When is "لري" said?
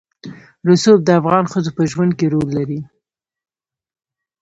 2.57-2.79